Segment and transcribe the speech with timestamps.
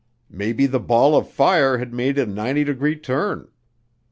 [0.31, 3.49] Maybe the ball of fire had made a 90 degree turn.